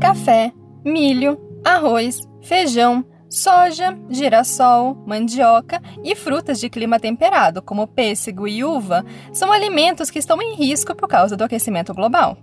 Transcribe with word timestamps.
Café, 0.00 0.52
milho, 0.84 1.38
arroz, 1.64 2.20
feijão, 2.42 3.04
soja, 3.28 3.96
girassol, 4.08 4.96
mandioca 5.06 5.80
e 6.02 6.16
frutas 6.16 6.58
de 6.58 6.68
clima 6.68 6.98
temperado, 6.98 7.62
como 7.62 7.86
pêssego 7.86 8.48
e 8.48 8.64
uva, 8.64 9.04
são 9.32 9.52
alimentos 9.52 10.10
que 10.10 10.18
estão 10.18 10.42
em 10.42 10.56
risco 10.56 10.94
por 10.94 11.06
causa 11.08 11.36
do 11.36 11.44
aquecimento 11.44 11.94
global. 11.94 12.36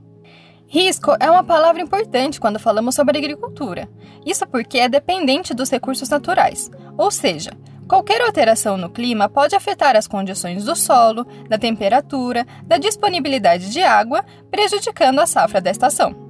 Risco 0.70 1.16
é 1.20 1.32
uma 1.32 1.44
palavra 1.44 1.82
importante 1.82 2.40
quando 2.40 2.60
falamos 2.60 2.94
sobre 2.94 3.18
agricultura. 3.18 3.90
Isso 4.26 4.46
porque 4.46 4.80
é 4.80 4.90
dependente 4.90 5.54
dos 5.54 5.70
recursos 5.70 6.10
naturais, 6.10 6.70
ou 6.98 7.10
seja, 7.10 7.52
qualquer 7.88 8.22
alteração 8.22 8.78
no 8.78 8.90
clima 8.90 9.30
pode 9.30 9.56
afetar 9.56 9.96
as 9.96 10.08
condições 10.08 10.66
do 10.66 10.76
solo, 10.76 11.26
da 11.48 11.58
temperatura, 11.58 12.46
da 12.64 12.78
disponibilidade 12.78 13.72
de 13.72 13.82
água, 13.82 14.24
prejudicando 14.52 15.20
a 15.20 15.26
safra 15.26 15.62
da 15.62 15.72
estação. 15.72 16.28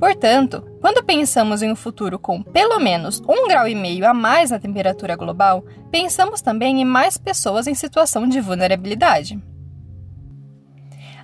Portanto, 0.00 0.64
quando 0.80 1.04
pensamos 1.04 1.62
em 1.62 1.70
um 1.70 1.76
futuro 1.76 2.18
com 2.18 2.42
pelo 2.42 2.80
menos 2.80 3.20
um 3.28 3.46
grau 3.46 3.68
e 3.68 3.74
meio 3.74 4.08
a 4.08 4.14
mais 4.14 4.50
na 4.50 4.58
temperatura 4.58 5.14
global, 5.14 5.62
pensamos 5.90 6.40
também 6.40 6.80
em 6.80 6.86
mais 6.86 7.18
pessoas 7.18 7.66
em 7.66 7.74
situação 7.74 8.26
de 8.26 8.40
vulnerabilidade. 8.40 9.38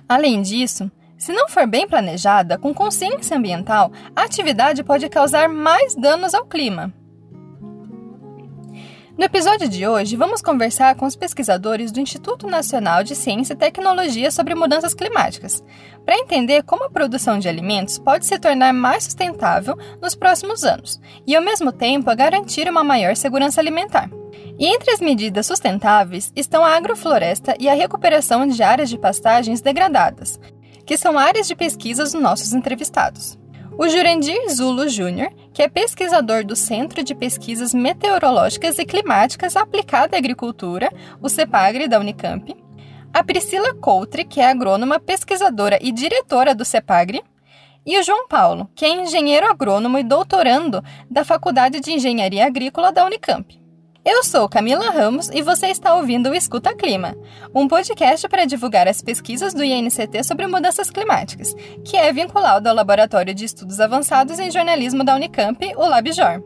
Além 0.07 0.43
disso, 0.43 0.91
se 1.17 1.33
não 1.33 1.49
for 1.49 1.65
bem 1.65 1.87
planejada, 1.87 2.59
com 2.59 2.71
consciência 2.71 3.35
ambiental, 3.35 3.91
a 4.15 4.21
atividade 4.21 4.83
pode 4.83 5.09
causar 5.09 5.49
mais 5.49 5.95
danos 5.95 6.35
ao 6.35 6.45
clima. 6.45 6.93
No 9.17 9.25
episódio 9.25 9.67
de 9.67 9.87
hoje, 9.87 10.15
vamos 10.15 10.43
conversar 10.43 10.93
com 10.93 11.03
os 11.07 11.15
pesquisadores 11.15 11.91
do 11.91 11.99
Instituto 11.99 12.45
Nacional 12.45 13.03
de 13.03 13.15
Ciência 13.15 13.53
e 13.53 13.57
Tecnologia 13.57 14.29
sobre 14.29 14.53
mudanças 14.53 14.93
climáticas, 14.93 15.63
para 16.05 16.19
entender 16.19 16.61
como 16.61 16.83
a 16.83 16.89
produção 16.89 17.39
de 17.39 17.49
alimentos 17.49 17.97
pode 17.97 18.27
se 18.27 18.37
tornar 18.37 18.71
mais 18.73 19.05
sustentável 19.05 19.75
nos 19.99 20.13
próximos 20.13 20.63
anos 20.63 21.01
e, 21.25 21.35
ao 21.35 21.41
mesmo 21.41 21.71
tempo, 21.71 22.15
garantir 22.15 22.69
uma 22.69 22.83
maior 22.83 23.15
segurança 23.15 23.59
alimentar. 23.59 24.07
E 24.59 24.67
entre 24.67 24.91
as 24.91 24.99
medidas 24.99 25.47
sustentáveis 25.47 26.31
estão 26.35 26.63
a 26.63 26.75
agrofloresta 26.75 27.55
e 27.59 27.67
a 27.67 27.73
recuperação 27.73 28.45
de 28.45 28.61
áreas 28.61 28.87
de 28.87 28.99
pastagens 28.99 29.61
degradadas, 29.61 30.39
que 30.85 30.95
são 30.95 31.17
áreas 31.17 31.47
de 31.47 31.55
pesquisa 31.55 32.03
dos 32.03 32.13
nossos 32.13 32.53
entrevistados. 32.53 33.35
O 33.79 33.87
Jurandir 33.87 34.49
Zulo 34.49 34.89
Júnior, 34.89 35.31
que 35.53 35.61
é 35.61 35.69
pesquisador 35.69 36.43
do 36.43 36.55
Centro 36.55 37.03
de 37.03 37.13
Pesquisas 37.13 37.75
Meteorológicas 37.75 38.79
e 38.79 38.85
Climáticas 38.85 39.55
Aplicada 39.55 40.15
à 40.15 40.19
Agricultura, 40.19 40.89
o 41.21 41.29
CEPAGRE 41.29 41.87
da 41.87 41.99
Unicamp, 41.99 42.57
a 43.13 43.23
Priscila 43.23 43.75
Coutre, 43.75 44.25
que 44.25 44.41
é 44.41 44.49
agrônoma, 44.49 44.99
pesquisadora 44.99 45.77
e 45.79 45.91
diretora 45.91 46.55
do 46.55 46.65
CEPAGRE, 46.65 47.23
e 47.85 47.99
o 47.99 48.03
João 48.03 48.27
Paulo, 48.27 48.67
que 48.73 48.83
é 48.83 48.89
engenheiro 48.89 49.45
agrônomo 49.45 49.99
e 49.99 50.03
doutorando 50.03 50.83
da 51.07 51.23
Faculdade 51.23 51.79
de 51.79 51.91
Engenharia 51.91 52.47
Agrícola 52.47 52.91
da 52.91 53.05
Unicamp. 53.05 53.61
Eu 54.09 54.23
sou 54.23 54.47
Camila 54.47 54.89
Ramos 54.89 55.29
e 55.33 55.41
você 55.41 55.67
está 55.67 55.93
ouvindo 55.93 56.29
o 56.29 56.33
Escuta 56.33 56.73
Clima, 56.73 57.13
um 57.53 57.67
podcast 57.67 58.25
para 58.29 58.45
divulgar 58.45 58.87
as 58.87 59.01
pesquisas 59.01 59.53
do 59.53 59.65
INCT 59.65 60.23
sobre 60.23 60.47
mudanças 60.47 60.89
climáticas, 60.89 61.53
que 61.83 61.97
é 61.97 62.13
vinculado 62.13 62.69
ao 62.69 62.73
Laboratório 62.73 63.35
de 63.35 63.43
Estudos 63.43 63.81
Avançados 63.81 64.39
em 64.39 64.49
Jornalismo 64.49 65.03
da 65.03 65.13
Unicamp, 65.13 65.59
o 65.75 65.85
LabJOR. 65.85 66.41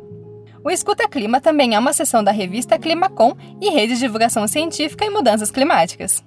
O 0.65 0.71
Escuta 0.71 1.07
Clima 1.07 1.39
também 1.39 1.75
é 1.75 1.79
uma 1.79 1.93
seção 1.93 2.23
da 2.23 2.31
revista 2.31 2.79
Climacom 2.79 3.35
e 3.61 3.69
rede 3.69 3.93
de 3.93 3.99
divulgação 3.99 4.47
científica 4.47 5.05
e 5.05 5.11
mudanças 5.11 5.51
climáticas. 5.51 6.23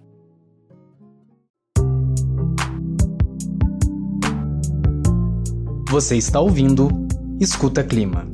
Você 5.88 6.16
está 6.16 6.38
ouvindo 6.38 6.88
Escuta 7.40 7.82
Clima. 7.82 8.24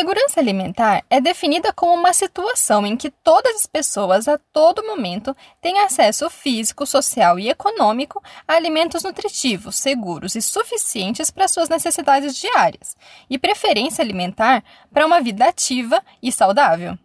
Segurança 0.00 0.40
alimentar 0.40 1.04
é 1.10 1.20
definida 1.20 1.74
como 1.74 1.92
uma 1.92 2.14
situação 2.14 2.86
em 2.86 2.96
que 2.96 3.10
todas 3.10 3.54
as 3.56 3.66
pessoas 3.66 4.28
a 4.28 4.38
todo 4.38 4.82
momento 4.82 5.36
têm 5.60 5.78
acesso 5.80 6.30
físico, 6.30 6.86
social 6.86 7.38
e 7.38 7.50
econômico 7.50 8.22
a 8.48 8.54
alimentos 8.54 9.02
nutritivos, 9.02 9.76
seguros 9.76 10.34
e 10.34 10.40
suficientes 10.40 11.30
para 11.30 11.46
suas 11.46 11.68
necessidades 11.68 12.34
diárias, 12.34 12.96
e 13.28 13.36
preferência 13.36 14.00
alimentar 14.00 14.64
para 14.90 15.04
uma 15.04 15.20
vida 15.20 15.46
ativa 15.46 16.02
e 16.22 16.32
saudável. 16.32 16.98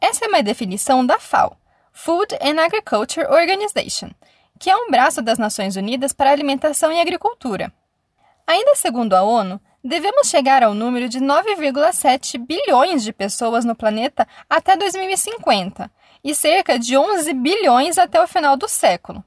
Essa 0.00 0.26
é 0.26 0.28
uma 0.28 0.44
definição 0.44 1.04
da 1.04 1.18
FAO, 1.18 1.56
Food 1.92 2.36
and 2.40 2.62
Agriculture 2.62 3.26
Organization, 3.26 4.12
que 4.60 4.70
é 4.70 4.76
um 4.76 4.88
braço 4.88 5.22
das 5.22 5.38
Nações 5.38 5.74
Unidas 5.74 6.12
para 6.12 6.30
Alimentação 6.30 6.92
e 6.92 7.00
Agricultura. 7.00 7.72
Ainda 8.46 8.76
segundo 8.76 9.14
a 9.14 9.24
ONU, 9.24 9.60
Devemos 9.84 10.28
chegar 10.28 10.62
ao 10.62 10.74
número 10.74 11.08
de 11.08 11.18
9,7 11.18 12.38
bilhões 12.38 13.02
de 13.02 13.12
pessoas 13.12 13.64
no 13.64 13.74
planeta 13.74 14.28
até 14.48 14.76
2050 14.76 15.90
e 16.22 16.34
cerca 16.36 16.78
de 16.78 16.96
11 16.96 17.32
bilhões 17.34 17.98
até 17.98 18.22
o 18.22 18.28
final 18.28 18.56
do 18.56 18.68
século. 18.68 19.24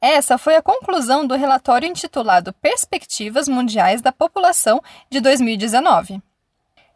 Essa 0.00 0.38
foi 0.38 0.54
a 0.54 0.62
conclusão 0.62 1.26
do 1.26 1.34
relatório 1.34 1.88
intitulado 1.88 2.52
Perspectivas 2.54 3.48
Mundiais 3.48 4.00
da 4.00 4.12
População 4.12 4.80
de 5.10 5.20
2019. 5.20 6.22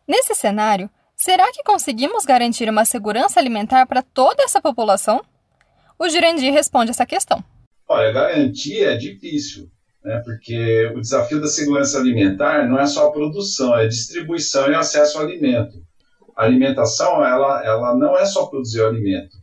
Nesse 0.06 0.34
cenário, 0.36 0.88
será 1.16 1.50
que 1.50 1.64
conseguimos 1.64 2.25
garantir 2.25 2.69
uma 2.69 2.84
segurança 2.84 3.41
alimentar 3.41 3.86
para 3.86 4.02
toda 4.02 4.44
essa 4.44 4.60
população? 4.60 5.25
O 5.98 6.08
Jurandir 6.08 6.52
responde 6.52 6.92
essa 6.92 7.06
questão. 7.06 7.42
Olha, 7.88 8.12
garantir 8.12 8.84
é 8.84 8.96
difícil, 8.96 9.70
né? 10.06 10.22
porque 10.25 10.87
o 10.94 11.00
desafio 11.00 11.41
da 11.41 11.49
segurança 11.49 11.99
alimentar 11.99 12.69
não 12.69 12.78
é 12.78 12.87
só 12.87 13.09
a 13.09 13.12
produção, 13.12 13.77
é 13.77 13.84
a 13.84 13.89
distribuição 13.89 14.71
e 14.71 14.75
acesso 14.75 15.19
ao 15.19 15.25
alimento. 15.25 15.75
A 16.37 16.44
alimentação, 16.44 17.25
ela, 17.25 17.65
ela 17.65 17.97
não 17.97 18.17
é 18.17 18.25
só 18.25 18.47
produzir 18.47 18.83
o 18.83 18.87
alimento, 18.87 19.37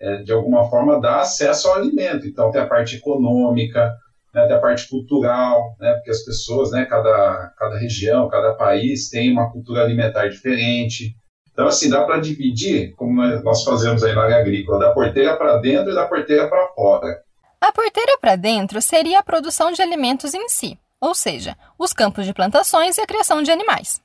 é, 0.00 0.22
de 0.22 0.32
alguma 0.32 0.68
forma 0.68 1.00
dar 1.00 1.20
acesso 1.20 1.68
ao 1.68 1.76
alimento. 1.76 2.26
Então, 2.26 2.50
tem 2.50 2.60
a 2.60 2.66
parte 2.66 2.96
econômica, 2.96 3.92
né, 4.34 4.46
tem 4.46 4.56
a 4.56 4.60
parte 4.60 4.88
cultural, 4.88 5.76
né, 5.78 5.92
porque 5.94 6.10
as 6.10 6.24
pessoas, 6.24 6.72
né, 6.72 6.84
cada, 6.86 7.52
cada 7.56 7.78
região, 7.78 8.28
cada 8.28 8.54
país 8.54 9.08
tem 9.10 9.30
uma 9.30 9.52
cultura 9.52 9.82
alimentar 9.82 10.26
diferente. 10.28 11.14
Então, 11.52 11.68
assim, 11.68 11.88
dá 11.88 12.04
para 12.04 12.18
dividir, 12.18 12.94
como 12.96 13.22
nós 13.42 13.62
fazemos 13.62 14.02
aí 14.02 14.14
na 14.14 14.22
área 14.22 14.38
agrícola, 14.38 14.80
da 14.80 14.92
porteira 14.92 15.36
para 15.36 15.58
dentro 15.58 15.92
e 15.92 15.94
da 15.94 16.06
porteira 16.06 16.48
para 16.48 16.68
fora. 16.68 17.18
A 17.60 17.72
porteira 17.72 18.16
para 18.18 18.36
dentro 18.36 18.80
seria 18.80 19.18
a 19.18 19.22
produção 19.22 19.70
de 19.70 19.82
alimentos 19.82 20.32
em 20.32 20.48
si, 20.48 20.78
ou 20.98 21.14
seja, 21.14 21.56
os 21.78 21.92
campos 21.92 22.24
de 22.24 22.32
plantações 22.32 22.96
e 22.96 23.02
a 23.02 23.06
criação 23.06 23.42
de 23.42 23.52
animais. 23.52 24.00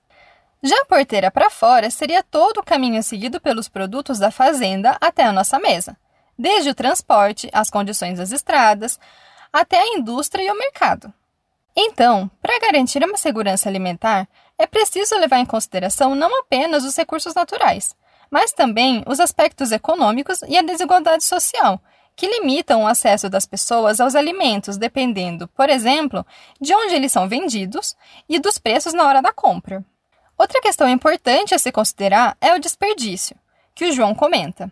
Já 0.61 0.75
a 0.81 0.85
porteira 0.85 1.31
para 1.31 1.49
fora 1.49 1.89
seria 1.89 2.21
todo 2.21 2.57
o 2.57 2.63
caminho 2.63 3.01
seguido 3.01 3.39
pelos 3.39 3.69
produtos 3.69 4.19
da 4.19 4.29
fazenda 4.29 4.97
até 4.99 5.23
a 5.23 5.31
nossa 5.31 5.57
mesa, 5.57 5.95
desde 6.37 6.69
o 6.69 6.75
transporte, 6.75 7.49
as 7.53 7.69
condições 7.69 8.17
das 8.17 8.31
estradas, 8.31 8.99
até 9.53 9.79
a 9.79 9.87
indústria 9.87 10.43
e 10.43 10.51
o 10.51 10.57
mercado. 10.57 11.13
Então, 11.73 12.29
para 12.41 12.59
garantir 12.59 13.03
uma 13.05 13.17
segurança 13.17 13.69
alimentar, 13.69 14.27
é 14.57 14.67
preciso 14.67 15.17
levar 15.17 15.39
em 15.39 15.45
consideração 15.45 16.13
não 16.13 16.41
apenas 16.41 16.83
os 16.83 16.95
recursos 16.95 17.33
naturais, 17.33 17.95
mas 18.29 18.51
também 18.51 19.01
os 19.07 19.19
aspectos 19.19 19.71
econômicos 19.71 20.41
e 20.47 20.57
a 20.57 20.61
desigualdade 20.61 21.23
social, 21.23 21.79
que 22.15 22.27
limitam 22.27 22.83
o 22.83 22.87
acesso 22.87 23.29
das 23.29 23.45
pessoas 23.45 23.99
aos 23.99 24.15
alimentos, 24.15 24.77
dependendo, 24.77 25.47
por 25.49 25.69
exemplo, 25.69 26.25
de 26.61 26.73
onde 26.73 26.95
eles 26.95 27.11
são 27.11 27.27
vendidos 27.27 27.95
e 28.29 28.39
dos 28.39 28.57
preços 28.57 28.93
na 28.93 29.05
hora 29.07 29.21
da 29.21 29.33
compra. 29.33 29.83
Outra 30.37 30.61
questão 30.61 30.87
importante 30.87 31.53
a 31.53 31.59
se 31.59 31.71
considerar 31.71 32.37
é 32.39 32.53
o 32.53 32.59
desperdício, 32.59 33.35
que 33.73 33.85
o 33.85 33.91
João 33.91 34.15
comenta. 34.15 34.71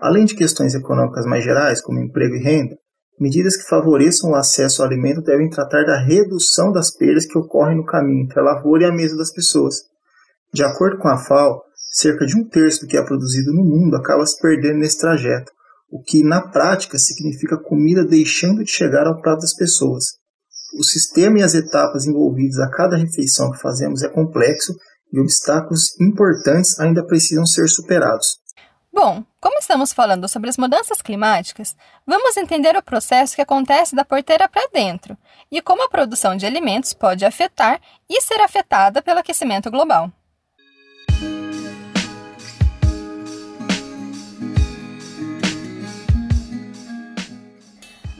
Além 0.00 0.24
de 0.24 0.34
questões 0.34 0.74
econômicas 0.74 1.26
mais 1.26 1.44
gerais, 1.44 1.82
como 1.82 2.00
emprego 2.00 2.34
e 2.34 2.42
renda, 2.42 2.76
medidas 3.18 3.56
que 3.56 3.68
favoreçam 3.68 4.30
o 4.30 4.34
acesso 4.34 4.80
ao 4.80 4.88
alimento 4.88 5.20
devem 5.20 5.50
tratar 5.50 5.84
da 5.84 6.00
redução 6.00 6.72
das 6.72 6.90
perdas 6.90 7.26
que 7.26 7.38
ocorrem 7.38 7.76
no 7.76 7.84
caminho 7.84 8.24
entre 8.24 8.40
a 8.40 8.42
lavoura 8.42 8.84
e 8.84 8.86
a 8.86 8.92
mesa 8.92 9.16
das 9.16 9.32
pessoas. 9.32 9.82
De 10.52 10.64
acordo 10.64 10.98
com 10.98 11.08
a 11.08 11.18
FAO, 11.18 11.62
cerca 11.92 12.24
de 12.24 12.36
um 12.36 12.48
terço 12.48 12.80
do 12.80 12.86
que 12.86 12.96
é 12.96 13.04
produzido 13.04 13.52
no 13.52 13.62
mundo 13.62 13.96
acaba 13.96 14.24
se 14.24 14.40
perdendo 14.40 14.78
nesse 14.78 14.98
trajeto, 14.98 15.52
o 15.90 16.02
que 16.02 16.22
na 16.22 16.40
prática 16.40 16.98
significa 16.98 17.58
comida 17.58 18.04
deixando 18.04 18.62
de 18.62 18.70
chegar 18.70 19.06
ao 19.06 19.20
prato 19.20 19.40
das 19.40 19.54
pessoas. 19.54 20.04
O 20.78 20.84
sistema 20.84 21.40
e 21.40 21.42
as 21.42 21.54
etapas 21.54 22.06
envolvidas 22.06 22.58
a 22.60 22.70
cada 22.70 22.96
refeição 22.96 23.50
que 23.50 23.60
fazemos 23.60 24.02
é 24.02 24.08
complexo 24.08 24.72
e 25.12 25.18
obstáculos 25.18 26.00
importantes 26.00 26.78
ainda 26.78 27.04
precisam 27.04 27.44
ser 27.44 27.68
superados. 27.68 28.38
Bom, 28.92 29.24
como 29.40 29.58
estamos 29.58 29.92
falando 29.92 30.28
sobre 30.28 30.50
as 30.50 30.56
mudanças 30.56 31.00
climáticas, 31.00 31.76
vamos 32.06 32.36
entender 32.36 32.76
o 32.76 32.82
processo 32.82 33.34
que 33.34 33.42
acontece 33.42 33.94
da 33.94 34.04
porteira 34.04 34.48
para 34.48 34.68
dentro 34.72 35.16
e 35.50 35.62
como 35.62 35.84
a 35.84 35.88
produção 35.88 36.36
de 36.36 36.44
alimentos 36.44 36.92
pode 36.92 37.24
afetar 37.24 37.80
e 38.08 38.20
ser 38.20 38.40
afetada 38.40 39.00
pelo 39.00 39.20
aquecimento 39.20 39.70
global. 39.70 40.12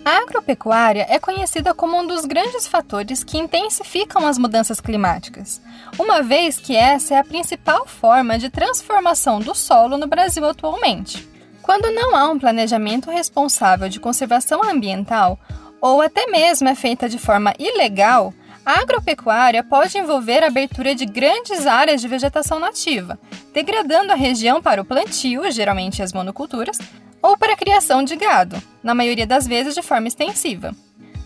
A 0.02 0.22
agropecuária 0.22 1.06
é 1.10 1.18
conhecida 1.18 1.74
como 1.74 1.98
um 1.98 2.06
dos 2.06 2.24
grandes 2.24 2.66
fatores 2.66 3.22
que 3.22 3.36
intensificam 3.36 4.26
as 4.26 4.38
mudanças 4.38 4.80
climáticas, 4.80 5.60
uma 5.98 6.22
vez 6.22 6.58
que 6.58 6.74
essa 6.74 7.14
é 7.14 7.18
a 7.18 7.24
principal 7.24 7.86
forma 7.86 8.38
de 8.38 8.48
transformação 8.48 9.40
do 9.40 9.54
solo 9.54 9.98
no 9.98 10.06
Brasil 10.06 10.44
atualmente. 10.46 11.28
Quando 11.60 11.92
não 11.92 12.16
há 12.16 12.30
um 12.30 12.38
planejamento 12.38 13.10
responsável 13.10 13.90
de 13.90 14.00
conservação 14.00 14.64
ambiental, 14.64 15.38
ou 15.82 16.00
até 16.00 16.26
mesmo 16.26 16.68
é 16.68 16.74
feita 16.74 17.06
de 17.06 17.18
forma 17.18 17.52
ilegal, 17.58 18.32
a 18.64 18.80
agropecuária 18.80 19.62
pode 19.62 19.98
envolver 19.98 20.42
a 20.42 20.46
abertura 20.46 20.94
de 20.94 21.04
grandes 21.04 21.66
áreas 21.66 22.00
de 22.00 22.08
vegetação 22.08 22.58
nativa, 22.58 23.18
degradando 23.52 24.12
a 24.12 24.16
região 24.16 24.62
para 24.62 24.80
o 24.80 24.84
plantio, 24.84 25.50
geralmente 25.50 26.02
as 26.02 26.12
monoculturas, 26.12 26.78
ou 27.22 27.36
para 27.36 27.54
a 27.54 27.56
criação 27.56 28.02
de 28.02 28.16
gado, 28.16 28.60
na 28.82 28.94
maioria 28.94 29.26
das 29.26 29.46
vezes 29.46 29.74
de 29.74 29.82
forma 29.82 30.08
extensiva. 30.08 30.74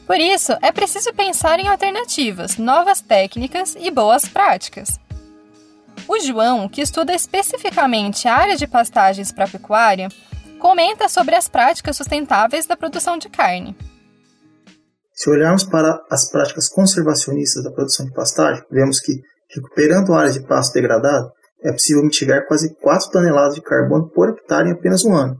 Por 0.06 0.18
isso, 0.18 0.52
é 0.60 0.70
preciso 0.70 1.12
pensar 1.14 1.58
em 1.58 1.68
alternativas, 1.68 2.58
novas 2.58 3.00
técnicas 3.00 3.76
e 3.78 3.90
boas 3.90 4.28
práticas. 4.28 4.98
O 6.06 6.20
João, 6.20 6.68
que 6.68 6.82
estuda 6.82 7.14
especificamente 7.14 8.28
a 8.28 8.36
área 8.36 8.56
de 8.56 8.66
pastagens 8.66 9.32
para 9.32 9.48
pecuária, 9.48 10.08
comenta 10.58 11.08
sobre 11.08 11.34
as 11.34 11.48
práticas 11.48 11.96
sustentáveis 11.96 12.66
da 12.66 12.76
produção 12.76 13.16
de 13.16 13.30
carne. 13.30 13.74
Se 15.12 15.30
olharmos 15.30 15.64
para 15.64 16.02
as 16.10 16.28
práticas 16.30 16.68
conservacionistas 16.68 17.62
da 17.62 17.70
produção 17.70 18.04
de 18.04 18.12
pastagem, 18.12 18.62
vemos 18.70 19.00
que, 19.00 19.12
recuperando 19.54 20.12
áreas 20.12 20.34
de 20.34 20.46
pasto 20.46 20.74
degradado, 20.74 21.30
é 21.62 21.72
possível 21.72 22.02
mitigar 22.02 22.46
quase 22.46 22.74
4 22.80 23.10
toneladas 23.10 23.54
de 23.54 23.62
carbono 23.62 24.10
por 24.10 24.28
hectare 24.28 24.68
em 24.68 24.72
apenas 24.72 25.04
um 25.04 25.14
ano. 25.14 25.38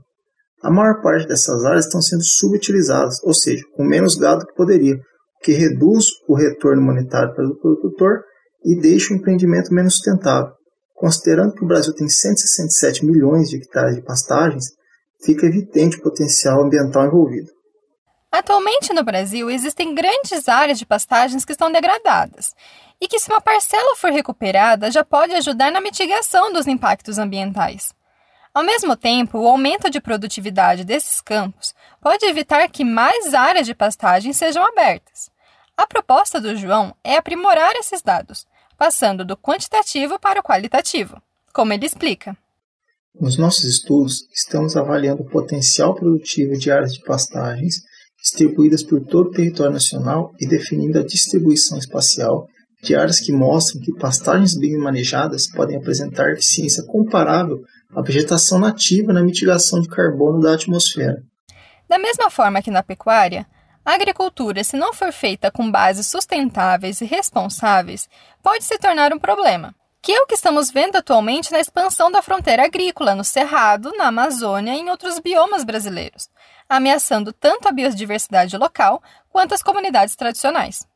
A 0.65 0.71
maior 0.71 0.99
parte 0.99 1.27
dessas 1.27 1.63
áreas 1.63 1.85
estão 1.85 2.01
sendo 2.01 2.23
subutilizadas, 2.23 3.21
ou 3.23 3.35
seja, 3.35 3.63
com 3.75 3.83
menos 3.83 4.15
gado 4.15 4.47
que 4.47 4.55
poderia, 4.55 4.95
o 4.95 5.43
que 5.43 5.51
reduz 5.51 6.07
o 6.27 6.35
retorno 6.35 6.81
monetário 6.81 7.35
para 7.35 7.45
o 7.45 7.55
produtor 7.55 8.23
e 8.65 8.75
deixa 8.81 9.13
o 9.13 9.15
empreendimento 9.15 9.71
menos 9.71 9.93
sustentável. 9.93 10.51
Considerando 10.95 11.53
que 11.53 11.63
o 11.63 11.67
Brasil 11.67 11.93
tem 11.93 12.09
167 12.09 13.05
milhões 13.05 13.49
de 13.49 13.57
hectares 13.57 13.95
de 13.95 14.01
pastagens, 14.01 14.65
fica 15.23 15.45
evidente 15.45 15.97
o 15.97 16.01
potencial 16.01 16.63
ambiental 16.63 17.05
envolvido. 17.05 17.51
Atualmente 18.31 18.91
no 18.91 19.03
Brasil 19.03 19.51
existem 19.51 19.93
grandes 19.93 20.49
áreas 20.49 20.79
de 20.79 20.85
pastagens 20.87 21.45
que 21.45 21.51
estão 21.51 21.71
degradadas 21.71 22.55
e 22.99 23.07
que, 23.07 23.19
se 23.19 23.29
uma 23.29 23.39
parcela 23.39 23.95
for 23.97 24.09
recuperada, 24.11 24.89
já 24.89 25.05
pode 25.05 25.31
ajudar 25.35 25.71
na 25.71 25.79
mitigação 25.79 26.51
dos 26.51 26.65
impactos 26.65 27.19
ambientais. 27.19 27.93
Ao 28.55 28.63
mesmo 28.63 28.95
tempo, 28.95 29.37
o 29.37 29.47
aumento 29.49 29.89
de 29.89 29.99
produtividade 29.99 30.85
desses 30.85 31.19
campos 31.19 31.75
pode 32.01 32.25
evitar 32.25 32.69
que 32.69 32.85
mais 32.85 33.33
áreas 33.33 33.67
de 33.67 33.75
pastagem 33.75 34.31
sejam 34.31 34.63
abertas. 34.63 35.29
A 35.75 35.85
proposta 35.85 36.39
do 36.39 36.55
João 36.55 36.95
é 37.03 37.17
aprimorar 37.17 37.73
esses 37.75 38.01
dados, 38.01 38.47
passando 38.77 39.25
do 39.25 39.35
quantitativo 39.35 40.17
para 40.17 40.39
o 40.39 40.43
qualitativo, 40.43 41.21
como 41.53 41.73
ele 41.73 41.85
explica. 41.85 42.37
Nos 43.19 43.37
nossos 43.37 43.65
estudos, 43.65 44.25
estamos 44.33 44.77
avaliando 44.77 45.23
o 45.23 45.29
potencial 45.29 45.93
produtivo 45.93 46.57
de 46.57 46.71
áreas 46.71 46.93
de 46.93 47.01
pastagens 47.01 47.81
distribuídas 48.17 48.83
por 48.83 49.01
todo 49.01 49.27
o 49.27 49.33
território 49.33 49.73
nacional 49.73 50.31
e 50.39 50.47
definindo 50.47 50.97
a 50.97 51.05
distribuição 51.05 51.77
espacial 51.77 52.47
de 52.81 52.95
áreas 52.95 53.19
que 53.19 53.33
mostram 53.33 53.81
que 53.81 53.91
pastagens 53.99 54.57
bem 54.57 54.77
manejadas 54.77 55.45
podem 55.51 55.75
apresentar 55.75 56.31
eficiência 56.31 56.85
comparável 56.85 57.59
à 57.93 58.01
vegetação 58.01 58.59
nativa 58.59 59.11
na 59.11 59.21
mitigação 59.21 59.81
de 59.81 59.87
carbono 59.87 60.39
da 60.39 60.53
atmosfera. 60.53 61.23
Da 61.87 61.97
mesma 61.97 62.29
forma 62.29 62.61
que 62.61 62.71
na 62.71 62.81
pecuária, 62.81 63.45
a 63.85 63.93
agricultura, 63.93 64.63
se 64.63 64.75
não 64.75 64.93
for 64.93 65.11
feita 65.11 65.51
com 65.51 65.69
bases 65.69 66.07
sustentáveis 66.07 67.01
e 67.01 67.05
responsáveis, 67.05 68.09
pode 68.41 68.63
se 68.63 68.77
tornar 68.79 69.13
um 69.13 69.19
problema, 69.19 69.75
que 70.01 70.11
é 70.11 70.21
o 70.21 70.25
que 70.25 70.33
estamos 70.35 70.71
vendo 70.71 70.95
atualmente 70.95 71.51
na 71.51 71.59
expansão 71.59 72.11
da 72.11 72.21
fronteira 72.21 72.63
agrícola 72.65 73.13
no 73.13 73.23
Cerrado, 73.23 73.91
na 73.97 74.07
Amazônia 74.07 74.73
e 74.73 74.79
em 74.79 74.89
outros 74.89 75.19
biomas 75.19 75.63
brasileiros, 75.63 76.29
ameaçando 76.67 77.31
tanto 77.31 77.67
a 77.67 77.71
biodiversidade 77.71 78.57
local 78.57 79.01
quanto 79.29 79.53
as 79.53 79.61
comunidades 79.61 80.15
tradicionais. 80.15 80.87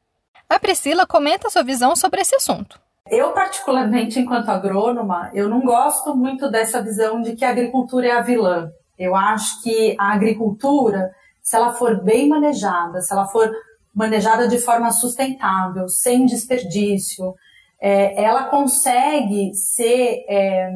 A 0.50 0.60
Priscila 0.60 1.06
comenta 1.06 1.50
sua 1.50 1.64
visão 1.64 1.96
sobre 1.96 2.22
esse 2.22 2.36
assunto. 2.36 2.80
Eu, 3.10 3.32
particularmente, 3.32 4.20
enquanto 4.20 4.50
agrônoma, 4.50 5.32
eu 5.34 5.50
não 5.50 5.62
gosto 5.62 6.16
muito 6.16 6.50
dessa 6.50 6.82
visão 6.82 7.22
de 7.22 7.36
que 7.36 7.44
a 7.44 7.50
agricultura 7.50 8.08
é 8.08 8.12
a 8.12 8.22
vilã. 8.22 8.70
Eu 8.98 9.16
acho 9.16 9.62
que 9.64 9.96
a 9.98 10.14
agricultura, 10.14 11.10
se 11.42 11.56
ela 11.56 11.74
for 11.74 12.04
bem 12.04 12.28
manejada, 12.28 13.02
se 13.02 13.12
ela 13.12 13.26
for 13.26 13.50
manejada 13.96 14.48
de 14.48 14.60
forma 14.60 14.92
sustentável, 14.92 15.88
sem 15.88 16.26
desperdício, 16.26 17.34
é, 17.82 18.22
ela 18.24 18.44
consegue 18.44 19.54
ser 19.54 20.24
é, 20.30 20.70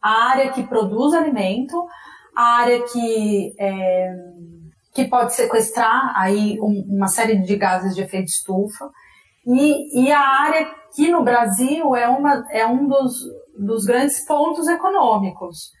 a 0.00 0.30
área 0.30 0.52
que 0.52 0.62
produz 0.62 1.14
alimento, 1.14 1.74
a 2.36 2.58
área 2.58 2.82
que, 2.84 3.54
é, 3.58 4.12
que 4.94 5.04
pode 5.06 5.34
sequestrar 5.34 6.12
aí 6.14 6.60
um, 6.60 6.84
uma 6.88 7.08
série 7.08 7.36
de 7.36 7.56
gases 7.56 7.94
de 7.94 8.02
efeito 8.02 8.28
estufa, 8.28 8.90
e, 9.46 10.04
e 10.04 10.12
a 10.12 10.20
área 10.20 10.81
que 10.94 11.10
no 11.10 11.22
Brasil 11.22 11.96
é, 11.96 12.08
uma, 12.08 12.46
é 12.50 12.66
um 12.66 12.86
dos, 12.86 13.14
dos 13.58 13.84
grandes 13.84 14.24
pontos 14.26 14.68
econômicos. 14.68 15.72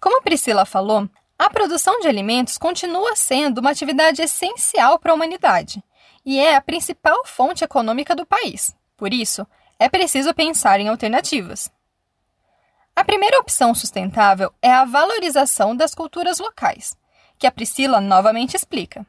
Como 0.00 0.18
a 0.18 0.22
Priscila 0.22 0.64
falou, 0.64 1.08
a 1.38 1.50
produção 1.50 2.00
de 2.00 2.08
alimentos 2.08 2.58
continua 2.58 3.16
sendo 3.16 3.58
uma 3.58 3.70
atividade 3.70 4.22
essencial 4.22 4.98
para 4.98 5.12
a 5.12 5.14
humanidade 5.14 5.82
e 6.24 6.38
é 6.38 6.56
a 6.56 6.60
principal 6.60 7.24
fonte 7.24 7.64
econômica 7.64 8.14
do 8.14 8.26
país. 8.26 8.74
Por 8.96 9.14
isso, 9.14 9.46
é 9.78 9.88
preciso 9.88 10.34
pensar 10.34 10.80
em 10.80 10.88
alternativas. 10.88 11.70
A 12.94 13.04
primeira 13.04 13.38
opção 13.38 13.74
sustentável 13.74 14.52
é 14.60 14.72
a 14.72 14.84
valorização 14.84 15.74
das 15.74 15.94
culturas 15.94 16.38
locais, 16.40 16.96
que 17.38 17.46
a 17.46 17.52
Priscila 17.52 18.00
novamente 18.00 18.56
explica 18.56 19.06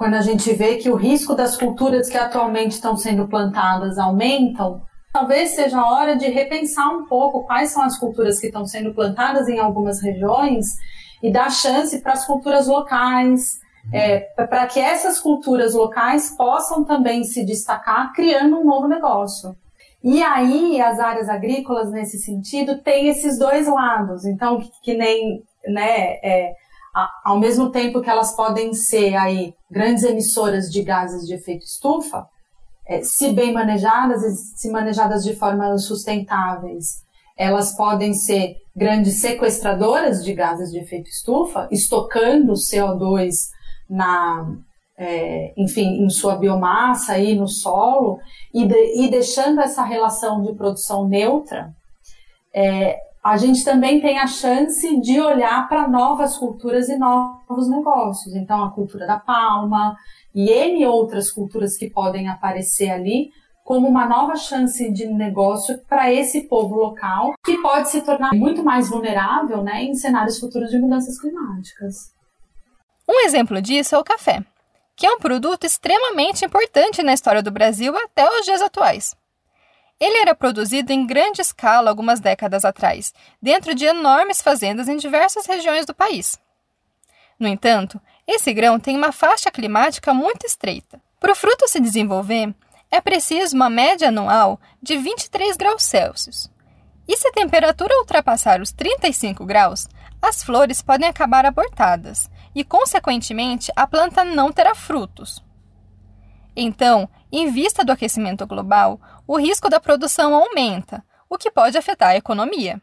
quando 0.00 0.14
a 0.14 0.22
gente 0.22 0.50
vê 0.54 0.76
que 0.76 0.88
o 0.88 0.96
risco 0.96 1.34
das 1.34 1.58
culturas 1.58 2.08
que 2.08 2.16
atualmente 2.16 2.70
estão 2.70 2.96
sendo 2.96 3.28
plantadas 3.28 3.98
aumentam, 3.98 4.80
talvez 5.12 5.50
seja 5.50 5.78
a 5.78 5.92
hora 5.92 6.16
de 6.16 6.26
repensar 6.26 6.88
um 6.88 7.04
pouco 7.04 7.44
quais 7.44 7.70
são 7.70 7.82
as 7.82 7.98
culturas 7.98 8.40
que 8.40 8.46
estão 8.46 8.64
sendo 8.64 8.94
plantadas 8.94 9.46
em 9.46 9.58
algumas 9.58 10.00
regiões 10.00 10.64
e 11.22 11.30
dar 11.30 11.50
chance 11.50 12.00
para 12.00 12.14
as 12.14 12.24
culturas 12.26 12.66
locais, 12.66 13.58
é, 13.92 14.20
para 14.20 14.66
que 14.66 14.80
essas 14.80 15.20
culturas 15.20 15.74
locais 15.74 16.34
possam 16.34 16.82
também 16.82 17.22
se 17.22 17.44
destacar 17.44 18.14
criando 18.14 18.58
um 18.58 18.64
novo 18.64 18.88
negócio. 18.88 19.54
E 20.02 20.22
aí 20.22 20.80
as 20.80 20.98
áreas 20.98 21.28
agrícolas 21.28 21.90
nesse 21.90 22.18
sentido 22.20 22.82
têm 22.82 23.08
esses 23.08 23.38
dois 23.38 23.68
lados. 23.68 24.24
Então 24.24 24.62
que 24.82 24.94
nem 24.94 25.42
né, 25.68 26.14
é, 26.24 26.54
ao 27.24 27.38
mesmo 27.38 27.70
tempo 27.70 28.00
que 28.00 28.10
elas 28.10 28.34
podem 28.34 28.74
ser 28.74 29.14
aí 29.14 29.54
grandes 29.70 30.04
emissoras 30.04 30.70
de 30.70 30.82
gases 30.82 31.26
de 31.26 31.34
efeito 31.34 31.64
estufa, 31.64 32.26
é, 32.86 33.02
se 33.02 33.32
bem 33.32 33.52
manejadas 33.52 34.22
e 34.22 34.58
se 34.58 34.70
manejadas 34.70 35.22
de 35.22 35.34
forma 35.36 35.78
sustentáveis, 35.78 37.04
elas 37.36 37.74
podem 37.76 38.12
ser 38.12 38.56
grandes 38.74 39.20
sequestradoras 39.20 40.24
de 40.24 40.34
gases 40.34 40.70
de 40.70 40.78
efeito 40.78 41.08
estufa, 41.08 41.68
estocando 41.70 42.52
CO2 42.52 43.30
na, 43.88 44.56
é, 44.98 45.54
enfim, 45.56 46.04
em 46.04 46.10
sua 46.10 46.36
biomassa 46.36 47.16
e 47.18 47.34
no 47.34 47.48
solo 47.48 48.18
e, 48.52 48.66
de, 48.66 49.02
e 49.02 49.10
deixando 49.10 49.60
essa 49.60 49.82
relação 49.82 50.42
de 50.42 50.52
produção 50.54 51.08
neutra, 51.08 51.72
é, 52.52 52.98
a 53.22 53.36
gente 53.36 53.62
também 53.64 54.00
tem 54.00 54.18
a 54.18 54.26
chance 54.26 54.98
de 55.00 55.20
olhar 55.20 55.68
para 55.68 55.86
novas 55.86 56.36
culturas 56.36 56.88
e 56.88 56.96
novos 56.96 57.68
negócios. 57.68 58.34
Então, 58.34 58.64
a 58.64 58.72
cultura 58.72 59.06
da 59.06 59.18
palma 59.18 59.94
e 60.34 60.48
N 60.50 60.86
outras 60.86 61.30
culturas 61.30 61.76
que 61.76 61.90
podem 61.90 62.28
aparecer 62.28 62.90
ali 62.90 63.30
como 63.62 63.86
uma 63.86 64.06
nova 64.06 64.34
chance 64.36 64.90
de 64.90 65.06
negócio 65.06 65.78
para 65.86 66.12
esse 66.12 66.48
povo 66.48 66.74
local, 66.74 67.34
que 67.44 67.56
pode 67.58 67.90
se 67.90 68.00
tornar 68.00 68.32
muito 68.34 68.64
mais 68.64 68.88
vulnerável 68.88 69.62
né, 69.62 69.84
em 69.84 69.94
cenários 69.94 70.40
futuros 70.40 70.70
de 70.70 70.78
mudanças 70.78 71.20
climáticas. 71.20 72.12
Um 73.08 73.20
exemplo 73.24 73.60
disso 73.60 73.94
é 73.94 73.98
o 73.98 74.02
café, 74.02 74.42
que 74.96 75.06
é 75.06 75.12
um 75.12 75.20
produto 75.20 75.64
extremamente 75.64 76.44
importante 76.44 77.02
na 77.02 77.12
história 77.12 77.42
do 77.42 77.50
Brasil 77.52 77.96
até 77.96 78.26
os 78.28 78.44
dias 78.44 78.62
atuais. 78.62 79.14
Ele 80.00 80.16
era 80.16 80.34
produzido 80.34 80.92
em 80.92 81.06
grande 81.06 81.42
escala 81.42 81.90
algumas 81.90 82.20
décadas 82.20 82.64
atrás, 82.64 83.12
dentro 83.40 83.74
de 83.74 83.84
enormes 83.84 84.40
fazendas 84.40 84.88
em 84.88 84.96
diversas 84.96 85.44
regiões 85.44 85.84
do 85.84 85.94
país. 85.94 86.40
No 87.38 87.46
entanto, 87.46 88.00
esse 88.26 88.52
grão 88.54 88.80
tem 88.80 88.96
uma 88.96 89.12
faixa 89.12 89.50
climática 89.50 90.14
muito 90.14 90.46
estreita. 90.46 91.00
Para 91.18 91.32
o 91.32 91.36
fruto 91.36 91.68
se 91.68 91.78
desenvolver, 91.80 92.54
é 92.90 93.00
preciso 93.00 93.54
uma 93.54 93.68
média 93.68 94.08
anual 94.08 94.58
de 94.82 94.96
23 94.96 95.56
graus 95.56 95.82
Celsius. 95.82 96.50
E 97.06 97.16
se 97.16 97.28
a 97.28 97.32
temperatura 97.32 97.98
ultrapassar 97.98 98.60
os 98.60 98.72
35 98.72 99.44
graus, 99.44 99.86
as 100.22 100.42
flores 100.42 100.80
podem 100.80 101.08
acabar 101.08 101.44
abortadas 101.44 102.30
e, 102.54 102.64
consequentemente, 102.64 103.70
a 103.76 103.86
planta 103.86 104.24
não 104.24 104.52
terá 104.52 104.74
frutos. 104.74 105.42
Então, 106.54 107.08
em 107.32 107.50
vista 107.50 107.84
do 107.84 107.92
aquecimento 107.92 108.46
global, 108.46 109.00
o 109.30 109.38
risco 109.38 109.70
da 109.70 109.78
produção 109.78 110.34
aumenta, 110.34 111.04
o 111.28 111.38
que 111.38 111.52
pode 111.52 111.78
afetar 111.78 112.08
a 112.08 112.16
economia. 112.16 112.82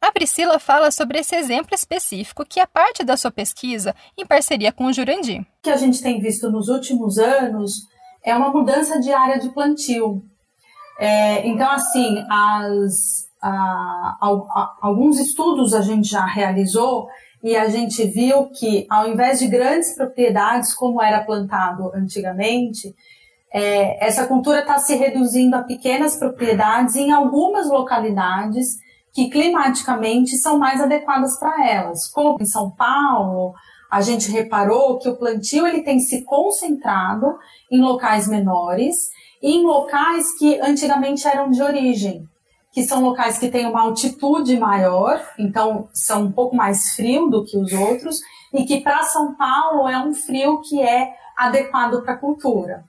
A 0.00 0.12
Priscila 0.12 0.60
fala 0.60 0.92
sobre 0.92 1.18
esse 1.18 1.34
exemplo 1.34 1.74
específico 1.74 2.46
que 2.46 2.60
é 2.60 2.64
parte 2.64 3.02
da 3.02 3.16
sua 3.16 3.32
pesquisa 3.32 3.92
em 4.16 4.24
parceria 4.24 4.70
com 4.70 4.84
o 4.84 4.92
Jurandir. 4.92 5.40
O 5.40 5.46
que 5.64 5.70
a 5.70 5.76
gente 5.76 6.00
tem 6.00 6.20
visto 6.20 6.48
nos 6.48 6.68
últimos 6.68 7.18
anos 7.18 7.72
é 8.22 8.36
uma 8.36 8.50
mudança 8.50 9.00
de 9.00 9.12
área 9.12 9.40
de 9.40 9.48
plantio. 9.48 10.22
É, 10.96 11.44
então, 11.44 11.72
assim, 11.72 12.24
as, 12.30 13.28
a, 13.42 14.18
a, 14.22 14.76
alguns 14.80 15.18
estudos 15.18 15.74
a 15.74 15.80
gente 15.80 16.08
já 16.08 16.24
realizou 16.24 17.08
e 17.42 17.56
a 17.56 17.68
gente 17.68 18.06
viu 18.06 18.48
que, 18.50 18.86
ao 18.88 19.08
invés 19.08 19.40
de 19.40 19.48
grandes 19.48 19.92
propriedades, 19.96 20.72
como 20.72 21.02
era 21.02 21.24
plantado 21.24 21.90
antigamente, 21.96 22.94
é, 23.58 24.06
essa 24.06 24.26
cultura 24.26 24.60
está 24.60 24.76
se 24.76 24.94
reduzindo 24.96 25.56
a 25.56 25.62
pequenas 25.62 26.16
propriedades 26.16 26.94
em 26.94 27.10
algumas 27.10 27.70
localidades 27.70 28.76
que 29.14 29.30
climaticamente 29.30 30.36
são 30.36 30.58
mais 30.58 30.78
adequadas 30.78 31.38
para 31.38 31.66
elas. 31.66 32.06
Como 32.08 32.36
em 32.38 32.44
São 32.44 32.70
Paulo, 32.70 33.54
a 33.90 34.02
gente 34.02 34.30
reparou 34.30 34.98
que 34.98 35.08
o 35.08 35.16
plantio 35.16 35.66
ele 35.66 35.82
tem 35.82 35.98
se 36.00 36.22
concentrado 36.22 37.34
em 37.72 37.80
locais 37.80 38.28
menores 38.28 38.94
e 39.42 39.56
em 39.56 39.64
locais 39.64 40.36
que 40.38 40.60
antigamente 40.60 41.26
eram 41.26 41.50
de 41.50 41.62
origem 41.62 42.28
que 42.74 42.82
são 42.82 43.00
locais 43.00 43.38
que 43.38 43.48
têm 43.48 43.64
uma 43.64 43.80
altitude 43.80 44.58
maior, 44.58 45.18
então 45.38 45.88
são 45.94 46.24
um 46.24 46.30
pouco 46.30 46.54
mais 46.54 46.94
frio 46.94 47.26
do 47.30 47.42
que 47.42 47.56
os 47.56 47.72
outros, 47.72 48.18
e 48.52 48.66
que 48.66 48.82
para 48.82 49.02
São 49.04 49.34
Paulo 49.34 49.88
é 49.88 49.98
um 49.98 50.12
frio 50.12 50.60
que 50.60 50.82
é 50.82 51.08
adequado 51.34 52.02
para 52.02 52.12
a 52.12 52.18
cultura. 52.18 52.84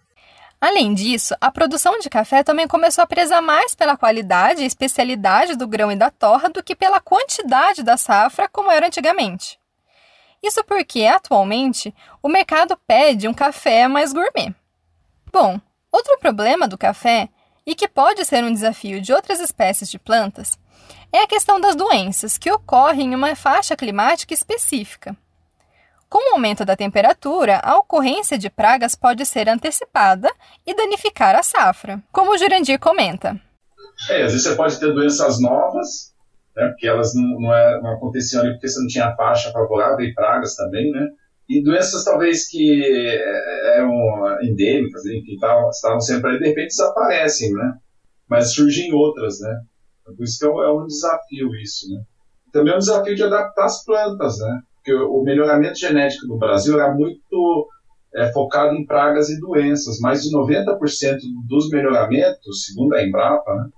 Além 0.59 0.93
disso, 0.93 1.35
a 1.39 1.51
produção 1.51 1.99
de 1.99 2.09
café 2.09 2.43
também 2.43 2.67
começou 2.67 3.03
a 3.03 3.07
prezar 3.07 3.41
mais 3.41 3.75
pela 3.75 3.95
qualidade 3.95 4.63
e 4.63 4.65
especialidade 4.65 5.55
do 5.55 5.67
grão 5.67 5.91
e 5.91 5.95
da 5.95 6.09
torra 6.09 6.49
do 6.49 6.63
que 6.63 6.75
pela 6.75 6.99
quantidade 6.99 7.83
da 7.83 7.95
safra, 7.95 8.49
como 8.49 8.71
era 8.71 8.87
antigamente. 8.87 9.59
Isso 10.41 10.63
porque, 10.63 11.05
atualmente, 11.05 11.93
o 12.21 12.29
mercado 12.29 12.77
pede 12.87 13.27
um 13.27 13.33
café 13.33 13.87
mais 13.87 14.11
gourmet. 14.11 14.53
Bom, 15.31 15.59
outro 15.91 16.17
problema 16.19 16.67
do 16.67 16.77
café 16.77 17.29
e 17.67 17.75
que 17.75 17.87
pode 17.87 18.23
ser 18.23 18.43
um 18.45 18.53
desafio 18.53 19.01
de 19.01 19.11
outras 19.11 19.41
espécies 19.41 19.91
de 19.91 19.99
plantas, 19.99 20.57
é 21.11 21.19
a 21.19 21.27
questão 21.27 21.59
das 21.59 21.75
doenças 21.75 22.37
que 22.37 22.49
ocorrem 22.49 23.11
em 23.11 23.15
uma 23.15 23.35
faixa 23.35 23.75
climática 23.75 24.33
específica. 24.33 25.15
Com 26.09 26.31
o 26.31 26.35
aumento 26.35 26.63
da 26.63 26.75
temperatura, 26.75 27.59
a 27.63 27.77
ocorrência 27.77 28.37
de 28.37 28.49
pragas 28.49 28.95
pode 28.95 29.25
ser 29.25 29.49
antecipada 29.49 30.29
e 30.65 30.73
danificar 30.73 31.35
a 31.35 31.43
safra, 31.43 32.01
como 32.11 32.31
o 32.31 32.37
Jurandir 32.37 32.79
comenta. 32.79 33.39
É, 34.09 34.23
às 34.23 34.31
vezes 34.31 34.43
você 34.43 34.55
pode 34.55 34.79
ter 34.79 34.93
doenças 34.93 35.41
novas, 35.41 36.13
né, 36.55 36.67
porque 36.67 36.87
elas 36.87 37.13
não, 37.13 37.39
não, 37.41 37.53
é, 37.53 37.81
não 37.81 37.93
aconteciam 37.93 38.41
ali 38.41 38.53
porque 38.53 38.67
você 38.67 38.79
não 38.79 38.87
tinha 38.87 39.15
faixa 39.15 39.51
favorável 39.51 40.05
e 40.05 40.13
pragas 40.13 40.55
também, 40.55 40.91
né? 40.91 41.07
e 41.49 41.63
doenças 41.63 42.03
talvez 42.03 42.47
que 42.47 42.83
é, 42.83 43.77
eram 43.77 43.93
endêmicas, 44.43 45.05
enfim, 45.05 45.33
estavam 45.33 46.01
sempre 46.01 46.31
aí, 46.31 46.39
de 46.39 46.47
repente 46.47 46.67
desaparecem, 46.67 47.53
né? 47.53 47.77
Mas 48.29 48.53
surgem 48.53 48.93
outras, 48.93 49.39
né? 49.39 49.61
Por 50.05 50.23
isso 50.23 50.39
que 50.39 50.45
é, 50.45 50.49
é 50.49 50.71
um 50.71 50.85
desafio 50.85 51.55
isso, 51.55 51.89
né? 51.93 52.03
Também 52.51 52.73
é 52.73 52.75
um 52.75 52.79
desafio 52.79 53.15
de 53.15 53.23
adaptar 53.23 53.65
as 53.65 53.83
plantas, 53.85 54.39
né? 54.39 54.61
Porque 54.87 54.93
o 54.93 55.21
melhoramento 55.21 55.77
genético 55.77 56.27
no 56.27 56.37
Brasil 56.37 56.79
era 56.79 56.93
muito 56.93 57.67
é, 58.15 58.31
focado 58.31 58.73
em 58.73 58.85
pragas 58.85 59.27
e 59.27 59.37
doenças. 59.37 59.99
Mais 59.99 60.23
de 60.23 60.33
90% 60.33 61.17
dos 61.45 61.69
melhoramentos, 61.69 62.65
segundo 62.65 62.95
a 62.95 63.03
Embrapa, 63.03 63.53
né? 63.53 63.69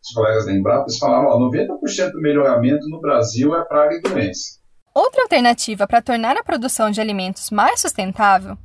Os 0.00 0.12
colegas 0.14 0.46
da 0.46 0.52
Embrapa, 0.52 0.84
eles 0.84 0.98
falavam, 0.98 1.28
ó, 1.28 1.50
90% 1.50 2.12
do 2.12 2.20
melhoramento 2.20 2.88
no 2.88 3.00
Brasil 3.00 3.52
é 3.56 3.64
praga 3.64 3.96
e 3.96 4.00
doença. 4.00 4.60
Outra 4.94 5.22
alternativa 5.22 5.88
para 5.88 6.00
tornar 6.00 6.36
a 6.36 6.44
produção 6.44 6.88
de 6.88 7.00
alimentos 7.00 7.50
mais 7.50 7.80
sustentável 7.80 8.56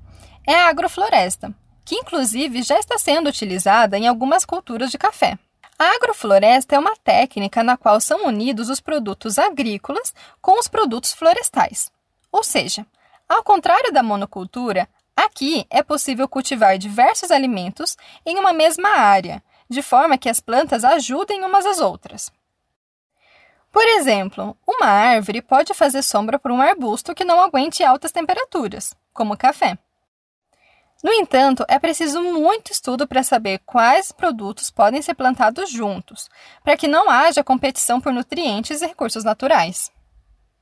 é 0.47 0.53
a 0.53 0.69
agrofloresta, 0.69 1.51
que 1.83 1.95
inclusive 1.95 2.61
já 2.61 2.77
está 2.77 2.99
sendo 2.99 3.29
utilizada 3.29 3.97
em 3.97 4.07
algumas 4.07 4.45
culturas 4.45 4.91
de 4.91 4.97
café. 4.99 5.39
A 5.81 5.95
agrofloresta 5.95 6.75
é 6.75 6.79
uma 6.79 6.93
técnica 6.97 7.63
na 7.63 7.77
qual 7.77 8.01
são 8.01 8.25
unidos 8.25 8.67
os 8.67 8.81
produtos 8.81 9.39
agrícolas 9.39 10.13
com 10.41 10.59
os 10.59 10.67
produtos 10.67 11.13
florestais. 11.13 11.89
Ou 12.29 12.43
seja, 12.43 12.85
ao 13.29 13.41
contrário 13.41 13.89
da 13.93 14.03
monocultura, 14.03 14.89
aqui 15.15 15.65
é 15.69 15.81
possível 15.81 16.27
cultivar 16.27 16.77
diversos 16.77 17.31
alimentos 17.31 17.95
em 18.25 18.37
uma 18.37 18.51
mesma 18.51 18.89
área, 18.89 19.41
de 19.69 19.81
forma 19.81 20.17
que 20.17 20.27
as 20.27 20.41
plantas 20.41 20.83
ajudem 20.83 21.45
umas 21.45 21.65
às 21.65 21.79
outras. 21.79 22.29
Por 23.71 23.85
exemplo, 23.85 24.57
uma 24.67 24.85
árvore 24.87 25.41
pode 25.41 25.73
fazer 25.73 26.01
sombra 26.01 26.37
para 26.37 26.53
um 26.53 26.61
arbusto 26.61 27.15
que 27.15 27.23
não 27.23 27.39
aguente 27.39 27.85
altas 27.85 28.11
temperaturas, 28.11 28.93
como 29.13 29.33
o 29.33 29.37
café. 29.37 29.77
No 31.01 31.13
entanto, 31.13 31.63
é 31.69 31.79
preciso 31.79 32.21
muito 32.21 32.71
estudo 32.71 33.07
para 33.07 33.23
saber 33.23 33.59
quais 33.65 34.11
produtos 34.11 34.69
podem 34.69 35.01
ser 35.01 35.13
plantados 35.13 35.69
juntos, 35.69 36.29
para 36.63 36.75
que 36.75 36.89
não 36.89 37.09
haja 37.09 37.43
competição 37.43 38.01
por 38.01 38.11
nutrientes 38.11 38.81
e 38.81 38.87
recursos 38.87 39.23
naturais. 39.23 39.91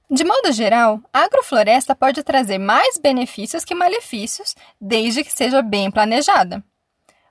De 0.09 0.23
modo 0.23 0.51
geral, 0.53 1.01
a 1.11 1.23
agrofloresta 1.23 1.95
pode 1.95 2.23
trazer 2.23 2.59
mais 2.59 2.97
benefícios 2.97 3.65
que 3.65 3.75
malefícios, 3.75 4.55
desde 4.79 5.23
que 5.23 5.33
seja 5.33 5.61
bem 5.61 5.91
planejada. 5.91 6.63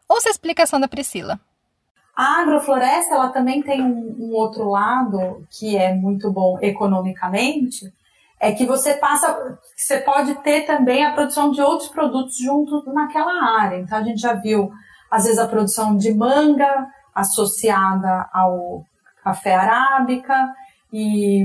Ouça 0.08 0.28
a 0.28 0.30
explicação 0.30 0.78
da 0.78 0.88
Priscila. 0.88 1.40
A 2.14 2.42
agrofloresta 2.42 3.14
ela 3.14 3.28
também 3.28 3.62
tem 3.62 3.82
um, 3.82 4.16
um, 4.18 4.32
outro 4.32 4.68
lado 4.68 5.46
que 5.50 5.76
é 5.76 5.94
muito 5.94 6.30
bom 6.30 6.58
economicamente, 6.60 7.92
é 8.46 8.52
que 8.52 8.64
você 8.64 8.94
passa, 8.94 9.58
você 9.76 9.98
pode 9.98 10.36
ter 10.36 10.62
também 10.62 11.04
a 11.04 11.12
produção 11.12 11.50
de 11.50 11.60
outros 11.60 11.88
produtos 11.88 12.38
junto 12.38 12.84
naquela 12.92 13.60
área. 13.60 13.78
Então 13.78 13.98
a 13.98 14.02
gente 14.04 14.20
já 14.20 14.34
viu 14.34 14.70
às 15.10 15.24
vezes 15.24 15.38
a 15.38 15.48
produção 15.48 15.96
de 15.96 16.14
manga 16.14 16.86
associada 17.12 18.28
ao 18.32 18.84
café 19.24 19.54
arábica 19.56 20.54
e, 20.92 21.44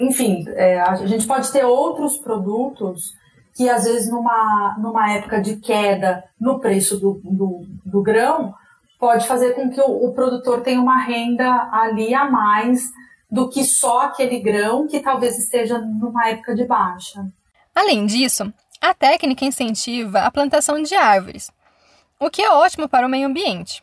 enfim, 0.00 0.44
é, 0.48 0.80
a 0.80 0.94
gente 0.94 1.26
pode 1.26 1.52
ter 1.52 1.64
outros 1.64 2.16
produtos 2.16 3.12
que 3.54 3.68
às 3.68 3.84
vezes 3.84 4.10
numa, 4.10 4.76
numa 4.78 5.12
época 5.12 5.42
de 5.42 5.56
queda 5.56 6.24
no 6.40 6.58
preço 6.58 6.98
do, 6.98 7.20
do, 7.22 7.66
do 7.84 8.02
grão 8.02 8.54
pode 8.98 9.26
fazer 9.26 9.52
com 9.52 9.68
que 9.68 9.80
o, 9.80 10.06
o 10.06 10.14
produtor 10.14 10.62
tenha 10.62 10.80
uma 10.80 11.02
renda 11.02 11.68
ali 11.70 12.14
a 12.14 12.24
mais 12.30 12.90
do 13.34 13.48
que 13.48 13.64
só 13.64 14.02
aquele 14.02 14.38
grão 14.38 14.86
que 14.86 15.00
talvez 15.00 15.36
esteja 15.36 15.76
numa 15.76 16.28
época 16.28 16.54
de 16.54 16.64
baixa. 16.64 17.26
Além 17.74 18.06
disso, 18.06 18.54
a 18.80 18.94
técnica 18.94 19.44
incentiva 19.44 20.20
a 20.20 20.30
plantação 20.30 20.80
de 20.80 20.94
árvores, 20.94 21.50
o 22.20 22.30
que 22.30 22.40
é 22.40 22.50
ótimo 22.52 22.88
para 22.88 23.04
o 23.04 23.10
meio 23.10 23.26
ambiente. 23.26 23.82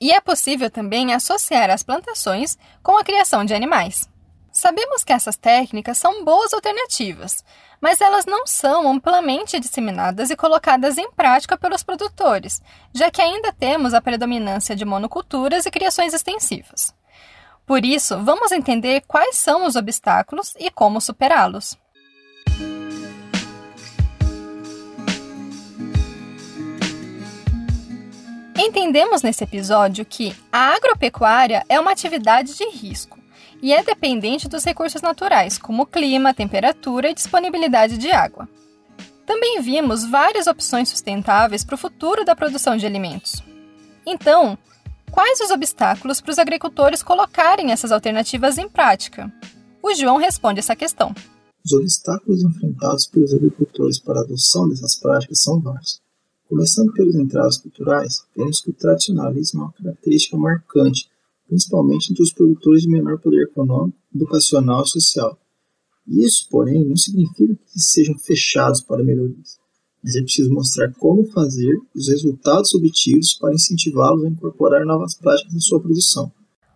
E 0.00 0.12
é 0.12 0.20
possível 0.20 0.70
também 0.70 1.12
associar 1.12 1.68
as 1.68 1.82
plantações 1.82 2.56
com 2.80 2.96
a 2.96 3.02
criação 3.02 3.44
de 3.44 3.52
animais. 3.52 4.08
Sabemos 4.52 5.02
que 5.02 5.12
essas 5.12 5.36
técnicas 5.36 5.98
são 5.98 6.24
boas 6.24 6.54
alternativas, 6.54 7.44
mas 7.80 8.00
elas 8.00 8.24
não 8.24 8.46
são 8.46 8.88
amplamente 8.88 9.58
disseminadas 9.58 10.30
e 10.30 10.36
colocadas 10.36 10.96
em 10.96 11.10
prática 11.10 11.58
pelos 11.58 11.82
produtores, 11.82 12.62
já 12.94 13.10
que 13.10 13.20
ainda 13.20 13.52
temos 13.52 13.94
a 13.94 14.00
predominância 14.00 14.76
de 14.76 14.84
monoculturas 14.84 15.66
e 15.66 15.72
criações 15.72 16.14
extensivas. 16.14 16.94
Por 17.66 17.84
isso, 17.84 18.22
vamos 18.22 18.52
entender 18.52 19.02
quais 19.06 19.36
são 19.36 19.66
os 19.66 19.76
obstáculos 19.76 20.54
e 20.58 20.70
como 20.70 21.00
superá-los. 21.00 21.76
Entendemos 28.58 29.22
nesse 29.22 29.42
episódio 29.42 30.04
que 30.04 30.36
a 30.52 30.74
agropecuária 30.74 31.64
é 31.68 31.80
uma 31.80 31.90
atividade 31.90 32.54
de 32.54 32.64
risco 32.70 33.18
e 33.60 33.72
é 33.72 33.82
dependente 33.82 34.48
dos 34.48 34.64
recursos 34.64 35.00
naturais, 35.00 35.56
como 35.56 35.86
clima, 35.86 36.34
temperatura 36.34 37.10
e 37.10 37.14
disponibilidade 37.14 37.96
de 37.96 38.10
água. 38.10 38.48
Também 39.24 39.60
vimos 39.60 40.04
várias 40.04 40.46
opções 40.46 40.88
sustentáveis 40.88 41.64
para 41.64 41.76
o 41.76 41.78
futuro 41.78 42.24
da 42.24 42.36
produção 42.36 42.76
de 42.76 42.84
alimentos. 42.84 43.42
Então, 44.04 44.58
quais 45.12 45.40
os 45.40 45.50
obstáculos 45.50 46.20
para 46.20 46.32
os 46.32 46.38
agricultores 46.38 47.02
colocarem 47.02 47.70
essas 47.70 47.92
alternativas 47.92 48.58
em 48.58 48.68
prática? 48.68 49.32
O 49.80 49.94
João 49.94 50.16
responde 50.16 50.58
essa 50.58 50.74
questão. 50.74 51.14
Os 51.64 51.72
obstáculos 51.72 52.42
enfrentados 52.42 53.06
pelos 53.06 53.32
agricultores 53.32 54.00
para 54.00 54.18
a 54.18 54.24
adoção 54.24 54.68
dessas 54.68 54.96
práticas 54.96 55.42
são 55.42 55.60
vários. 55.60 56.00
Começando 56.48 56.92
pelos 56.92 57.14
entraves 57.14 57.58
culturais, 57.58 58.24
vemos 58.36 58.60
que 58.60 58.70
o 58.70 58.74
tradicionalismo 58.74 59.60
é 59.60 59.64
uma 59.64 59.72
característica 59.72 60.36
marcante 60.36 61.12
principalmente 61.52 62.10
entre 62.10 62.22
os 62.22 62.32
produtores 62.32 62.82
de 62.82 62.88
menor 62.88 63.18
poder 63.18 63.42
econômico, 63.42 63.98
educacional 64.14 64.82
e 64.84 64.88
social. 64.88 65.38
Isso, 66.08 66.48
porém, 66.50 66.82
não 66.82 66.96
significa 66.96 67.54
que 67.54 67.78
sejam 67.78 68.18
fechados 68.18 68.80
para 68.80 69.04
melhorias, 69.04 69.58
mas 70.02 70.16
é 70.16 70.22
preciso 70.22 70.52
mostrar 70.52 70.92
como 70.98 71.24
fazer 71.30 71.74
e 71.94 71.98
os 71.98 72.08
resultados 72.08 72.74
obtidos 72.74 73.34
para 73.34 73.54
incentivá-los 73.54 74.24
a 74.24 74.28
incorporar 74.28 74.84
novas 74.84 75.14
práticas 75.14 75.54
na 75.54 75.60
sua 75.60 75.80
produção. 75.80 76.32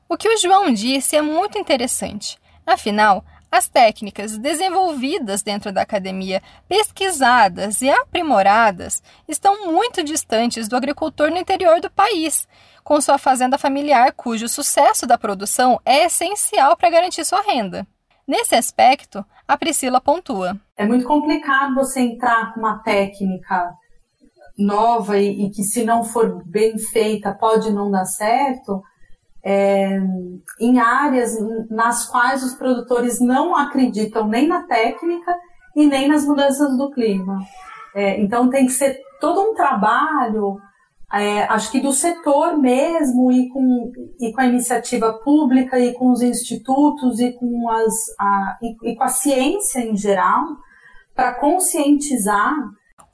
O 0.09 0.17
que 0.17 0.29
o 0.29 0.39
João 0.39 0.73
disse 0.73 1.17
é 1.17 1.23
muito 1.23 1.59
interessante. 1.59 2.39
Afinal, 2.65 3.25
as 3.51 3.69
técnicas 3.69 4.37
desenvolvidas 4.39 5.43
dentro 5.43 5.73
da 5.73 5.83
academia, 5.83 6.43
pesquisadas 6.69 7.81
e 7.81 7.89
aprimoradas, 7.89 9.03
estão 9.27 9.73
muito 9.73 10.03
distantes 10.03 10.69
do 10.69 10.77
agricultor 10.77 11.31
no 11.31 11.39
interior 11.39 11.81
do 11.81 11.91
país, 11.91 12.47
com 12.85 13.01
sua 13.01 13.19
fazenda 13.19 13.59
familiar, 13.59 14.13
cujo 14.13 14.49
sucesso 14.49 15.07
da 15.07 15.19
produção 15.19 15.81
é 15.85 16.05
essencial 16.05 16.77
para 16.77 16.91
garantir 16.91 17.25
sua 17.25 17.41
renda. 17.41 17.87
Nesse 18.27 18.55
aspecto, 18.55 19.25
a 19.47 19.57
Priscila 19.57 20.01
pontua. 20.01 20.57
É 20.77 20.87
muito 20.87 21.07
complicado 21.07 21.75
você 21.75 22.01
entrar 22.01 22.53
com 22.53 22.61
uma 22.61 22.79
técnica 22.79 23.73
nova 24.59 25.19
e, 25.19 25.47
e 25.47 25.51
que, 25.51 25.63
se 25.63 25.85
não 25.85 26.03
for 26.03 26.43
bem 26.47 26.79
feita, 26.79 27.33
pode 27.33 27.73
não 27.73 27.91
dar 27.91 28.05
certo 28.05 28.83
é, 29.49 30.01
em 30.59 30.81
áreas 30.81 31.37
nas 31.71 32.05
quais 32.07 32.43
os 32.43 32.55
produtores 32.55 33.21
não 33.21 33.55
acreditam 33.55 34.27
nem 34.27 34.49
na 34.49 34.65
técnica 34.65 35.33
e 35.77 35.87
nem 35.87 36.09
nas 36.09 36.27
mudanças 36.27 36.77
do 36.77 36.91
clima. 36.91 37.39
É, 37.95 38.21
então 38.21 38.51
tem 38.51 38.67
que 38.67 38.73
ser 38.73 38.99
todo 39.21 39.41
um 39.41 39.55
trabalho, 39.55 40.61
é, 41.23 41.45
acho 41.45 41.71
que 41.71 41.81
do 41.81 41.93
setor 41.93 42.59
mesmo 42.59 43.31
e 43.31 43.49
com, 43.49 43.93
e 44.21 44.33
com 44.33 44.41
a 44.41 44.47
iniciativa 44.47 45.13
pública 45.13 45.79
e 45.79 45.93
com 45.93 46.11
os 46.11 46.23
institutos 46.23 47.21
e 47.21 47.33
com, 47.33 47.71
as, 47.71 47.95
a, 48.19 48.59
e, 48.63 48.91
e 48.91 48.97
com 48.97 49.05
a 49.05 49.09
ciência 49.09 49.81
em 49.81 49.97
geral 49.97 50.45
para 51.15 51.35
conscientizar. 51.35 52.55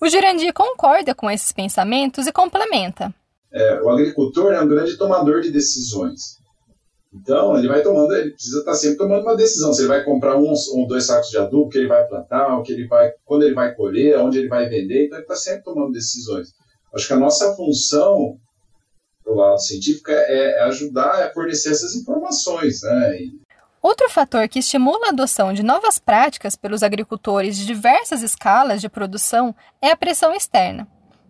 O 0.01 0.09
Jurandir 0.09 0.53
concorda 0.53 1.15
com 1.15 1.31
esses 1.31 1.53
pensamentos 1.53 2.27
e 2.27 2.33
complementa 2.33 3.15
é, 3.53 3.83
o 3.83 3.91
agricultor 3.91 4.53
é 4.53 4.61
um 4.61 4.69
grande 4.69 4.97
tomador 4.97 5.43
de 5.43 5.51
decisões. 5.51 6.41
Então, 7.15 7.59
ele 7.59 7.69
vai 7.69 7.83
tomando, 7.83 8.15
ele 8.15 8.31
precisa 8.31 8.61
estar 8.61 8.75
sempre 8.75 8.97
tomando 8.97 9.23
uma 9.23 9.37
decisão. 9.37 9.75
Se 9.75 9.83
ele 9.83 9.89
vai 9.89 10.03
comprar 10.03 10.39
um 10.39 10.51
ou 10.51 10.87
dois 10.87 11.05
sacos 11.05 11.29
de 11.29 11.37
adubo, 11.37 11.69
que 11.69 11.77
ele 11.77 11.87
vai 11.87 12.07
plantar, 12.09 12.59
o 12.59 12.63
que 12.63 12.73
ele 12.73 12.87
vai, 12.87 13.13
quando 13.27 13.43
ele 13.43 13.55
vai 13.55 13.75
colher, 13.75 14.19
onde 14.19 14.39
ele 14.39 14.49
vai 14.49 14.67
vender. 14.67 15.05
Então, 15.05 15.19
ele 15.19 15.25
está 15.25 15.37
sempre 15.37 15.63
tomando 15.63 15.93
decisões. 15.93 16.55
Acho 16.95 17.07
que 17.07 17.13
a 17.15 17.19
nossa 17.19 17.55
função 17.55 18.39
do 19.25 19.35
lado 19.35 19.61
científico 19.61 20.11
é, 20.11 20.59
é 20.59 20.63
ajudar 20.65 21.27
a 21.27 21.33
fornecer 21.33 21.71
essas 21.71 21.95
informações. 21.95 22.83
Né? 22.83 23.17
E... 23.23 23.41
Outro 23.81 24.09
fator 24.11 24.49
que 24.49 24.59
estimula 24.59 25.07
a 25.07 25.11
adoção 25.11 25.53
de 25.53 25.63
novas 25.63 25.99
práticas 25.99 26.57
pelos 26.57 26.83
agricultores 26.83 27.57
de 27.57 27.67
diversas 27.67 28.23
escalas 28.23 28.81
de 28.81 28.89
produção 28.89 29.55
é 29.81 29.91
a 29.91 29.97
pressão 29.97 30.35
externa. 30.35 30.87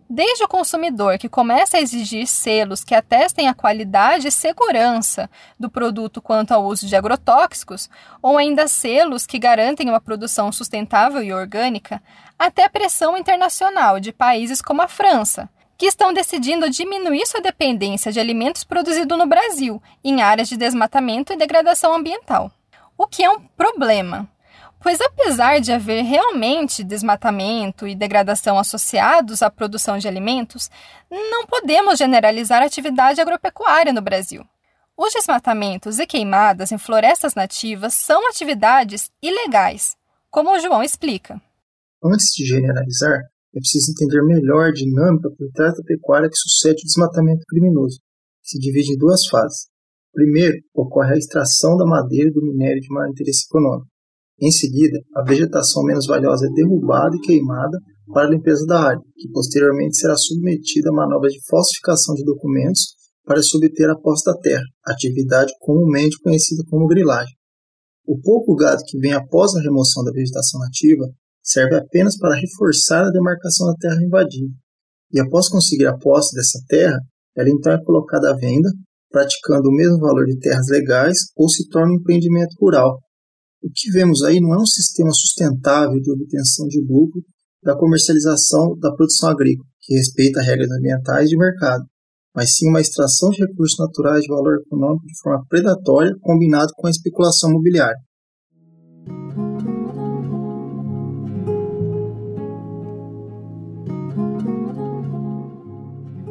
Desde 0.09 0.43
o 0.43 0.47
consumidor 0.47 1.17
que 1.17 1.29
começa 1.29 1.77
a 1.77 1.81
exigir 1.81 2.27
selos 2.27 2.83
que 2.83 2.93
atestem 2.93 3.47
a 3.47 3.53
qualidade 3.53 4.27
e 4.27 4.31
segurança 4.31 5.29
do 5.59 5.69
produto 5.69 6.21
quanto 6.21 6.51
ao 6.51 6.65
uso 6.65 6.85
de 6.85 6.95
agrotóxicos, 6.95 7.89
ou 8.21 8.37
ainda 8.37 8.67
selos 8.67 9.25
que 9.25 9.39
garantem 9.39 9.89
uma 9.89 10.01
produção 10.01 10.51
sustentável 10.51 11.23
e 11.23 11.33
orgânica, 11.33 12.01
até 12.37 12.65
a 12.65 12.69
pressão 12.69 13.17
internacional 13.17 13.99
de 13.99 14.11
países 14.11 14.61
como 14.61 14.81
a 14.81 14.87
França, 14.87 15.49
que 15.77 15.85
estão 15.85 16.13
decidindo 16.13 16.69
diminuir 16.69 17.25
sua 17.25 17.41
dependência 17.41 18.11
de 18.11 18.19
alimentos 18.19 18.63
produzidos 18.63 19.17
no 19.17 19.25
Brasil 19.25 19.81
em 20.03 20.21
áreas 20.21 20.49
de 20.49 20.57
desmatamento 20.57 21.33
e 21.33 21.37
degradação 21.37 21.93
ambiental. 21.93 22.51
O 22.97 23.07
que 23.07 23.23
é 23.23 23.29
um 23.29 23.39
problema, 23.39 24.29
Pois 24.83 24.99
apesar 24.99 25.61
de 25.61 25.71
haver 25.71 26.03
realmente 26.03 26.83
desmatamento 26.83 27.87
e 27.87 27.95
degradação 27.95 28.59
associados 28.59 29.41
à 29.41 29.49
produção 29.49 29.97
de 29.97 30.09
alimentos, 30.09 30.69
não 31.09 31.47
podemos 31.47 31.97
generalizar 31.97 32.61
a 32.61 32.65
atividade 32.65 33.21
agropecuária 33.21 33.93
no 33.93 34.01
Brasil. 34.01 34.45
Os 34.97 35.13
desmatamentos 35.13 35.99
e 35.99 36.05
queimadas 36.05 36.73
em 36.73 36.77
florestas 36.77 37.33
nativas 37.33 37.93
são 37.93 38.27
atividades 38.27 39.09
ilegais, 39.21 39.95
como 40.29 40.51
o 40.51 40.59
João 40.59 40.83
explica. 40.83 41.41
Antes 42.03 42.33
de 42.35 42.45
generalizar, 42.45 43.21
é 43.55 43.59
preciso 43.59 43.89
entender 43.89 44.21
melhor 44.21 44.67
a 44.67 44.73
dinâmica 44.73 45.29
por 45.29 45.49
trás 45.53 45.77
da 45.77 45.83
pecuária 45.83 46.29
que 46.29 46.35
sucede 46.35 46.83
o 46.83 46.85
desmatamento 46.85 47.45
criminoso, 47.47 47.99
que 48.41 48.49
se 48.49 48.59
divide 48.59 48.91
em 48.91 48.97
duas 48.97 49.25
fases. 49.27 49.69
Primeiro, 50.11 50.57
ocorre 50.75 51.13
a 51.13 51.17
extração 51.17 51.77
da 51.77 51.85
madeira 51.85 52.27
e 52.27 52.33
do 52.33 52.43
minério 52.43 52.81
de 52.81 52.89
maior 52.89 53.09
interesse 53.09 53.45
econômico. 53.49 53.92
Em 54.41 54.51
seguida, 54.51 54.99
a 55.15 55.23
vegetação 55.23 55.83
menos 55.83 56.05
valiosa 56.05 56.47
é 56.47 56.53
derrubada 56.53 57.15
e 57.15 57.19
queimada 57.19 57.77
para 58.11 58.27
a 58.27 58.29
limpeza 58.29 58.65
da 58.65 58.81
área, 58.81 59.01
que 59.15 59.29
posteriormente 59.29 59.97
será 59.97 60.15
submetida 60.15 60.89
a 60.89 60.93
manobras 60.93 61.33
de 61.33 61.39
falsificação 61.47 62.15
de 62.15 62.23
documentos 62.23 62.95
para 63.25 63.41
se 63.41 63.55
obter 63.55 63.89
a 63.89 63.95
posse 63.95 64.25
da 64.25 64.37
terra, 64.37 64.63
atividade 64.85 65.53
comumente 65.59 66.19
conhecida 66.21 66.63
como 66.69 66.87
grilagem. 66.87 67.33
O 68.05 68.19
pouco 68.19 68.55
gado 68.55 68.83
que 68.85 68.99
vem 68.99 69.13
após 69.13 69.55
a 69.55 69.61
remoção 69.61 70.03
da 70.03 70.11
vegetação 70.11 70.59
nativa 70.59 71.05
serve 71.41 71.75
apenas 71.75 72.17
para 72.17 72.35
reforçar 72.35 73.05
a 73.05 73.11
demarcação 73.11 73.67
da 73.67 73.75
terra 73.75 74.03
invadida, 74.03 74.53
e 75.11 75.19
após 75.19 75.47
conseguir 75.47 75.85
a 75.85 75.97
posse 75.97 76.35
dessa 76.35 76.59
terra, 76.67 76.99
ela 77.37 77.49
então 77.49 77.71
é 77.71 77.83
colocada 77.83 78.31
à 78.31 78.35
venda, 78.35 78.69
praticando 79.09 79.69
o 79.69 79.73
mesmo 79.73 79.99
valor 79.99 80.25
de 80.25 80.37
terras 80.39 80.67
legais 80.69 81.17
ou 81.35 81.47
se 81.47 81.67
torna 81.69 81.93
um 81.93 81.95
empreendimento 81.95 82.55
rural, 82.59 82.99
o 83.63 83.69
que 83.73 83.89
vemos 83.91 84.21
aí 84.23 84.41
não 84.41 84.53
é 84.53 84.61
um 84.61 84.65
sistema 84.65 85.11
sustentável 85.13 85.97
de 85.99 86.11
obtenção 86.11 86.67
de 86.67 86.81
lucro 86.81 87.23
da 87.63 87.77
comercialização 87.77 88.77
da 88.77 88.93
produção 88.93 89.29
agrícola, 89.29 89.65
que 89.81 89.95
respeita 89.95 90.41
regras 90.41 90.69
ambientais 90.69 91.29
de 91.29 91.37
mercado, 91.37 91.85
mas 92.35 92.55
sim 92.55 92.67
uma 92.67 92.81
extração 92.81 93.29
de 93.29 93.39
recursos 93.39 93.79
naturais 93.79 94.23
de 94.23 94.27
valor 94.27 94.59
econômico 94.59 95.05
de 95.05 95.17
forma 95.21 95.45
predatória 95.47 96.13
combinado 96.19 96.73
com 96.75 96.87
a 96.87 96.89
especulação 96.89 97.51
imobiliária. 97.51 97.97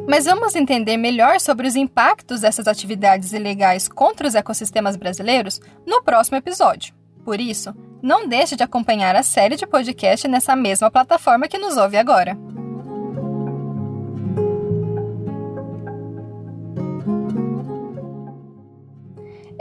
Mas 0.07 0.25
vamos 0.25 0.53
entender 0.53 0.97
melhor 0.97 1.39
sobre 1.39 1.67
os 1.67 1.75
impactos 1.75 2.41
dessas 2.41 2.67
atividades 2.67 3.33
ilegais 3.33 3.87
contra 3.87 4.27
os 4.27 4.35
ecossistemas 4.35 4.95
brasileiros 4.95 5.59
no 5.87 6.03
próximo 6.03 6.37
episódio. 6.37 6.93
Por 7.23 7.39
isso, 7.39 7.73
não 8.01 8.27
deixe 8.27 8.55
de 8.55 8.63
acompanhar 8.63 9.15
a 9.15 9.23
série 9.23 9.55
de 9.55 9.65
podcast 9.65 10.27
nessa 10.27 10.55
mesma 10.55 10.91
plataforma 10.91 11.47
que 11.47 11.57
nos 11.57 11.77
ouve 11.77 11.97
agora. 11.97 12.37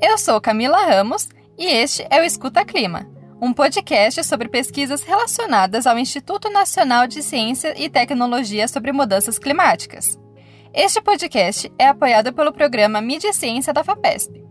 Eu 0.00 0.18
sou 0.18 0.40
Camila 0.40 0.84
Ramos 0.84 1.28
e 1.56 1.66
este 1.66 2.04
é 2.10 2.20
o 2.20 2.24
Escuta 2.24 2.64
Clima, 2.64 3.08
um 3.40 3.52
podcast 3.52 4.24
sobre 4.24 4.48
pesquisas 4.48 5.04
relacionadas 5.04 5.86
ao 5.86 5.96
Instituto 5.96 6.50
Nacional 6.50 7.06
de 7.06 7.22
Ciência 7.22 7.72
e 7.80 7.88
Tecnologia 7.88 8.66
sobre 8.66 8.90
Mudanças 8.90 9.38
Climáticas. 9.38 10.18
Este 10.74 11.00
podcast 11.00 11.72
é 11.78 11.86
apoiado 11.86 12.32
pelo 12.32 12.52
programa 12.52 13.00
Mídia 13.00 13.32
Ciência 13.32 13.72
da 13.72 13.84
FAPESP. 13.84 14.42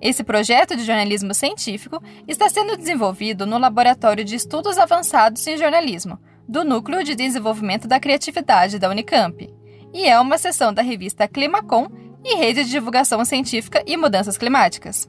Esse 0.00 0.24
projeto 0.24 0.74
de 0.74 0.84
jornalismo 0.84 1.34
científico 1.34 2.02
está 2.26 2.48
sendo 2.48 2.76
desenvolvido 2.76 3.44
no 3.44 3.58
Laboratório 3.58 4.24
de 4.24 4.34
Estudos 4.34 4.78
Avançados 4.78 5.46
em 5.46 5.58
Jornalismo, 5.58 6.18
do 6.48 6.64
Núcleo 6.64 7.04
de 7.04 7.14
Desenvolvimento 7.14 7.86
da 7.86 8.00
Criatividade 8.00 8.78
da 8.78 8.88
Unicamp, 8.88 9.52
e 9.92 10.04
é 10.06 10.18
uma 10.18 10.38
seção 10.38 10.72
da 10.72 10.80
revista 10.80 11.28
Climacom 11.28 11.86
e 12.24 12.34
Rede 12.34 12.64
de 12.64 12.70
Divulgação 12.70 13.24
Científica 13.24 13.82
e 13.86 13.96
Mudanças 13.96 14.38
Climáticas. 14.38 15.08